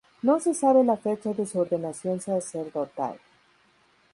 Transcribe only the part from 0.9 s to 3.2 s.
fecha de su ordenación sacerdotal.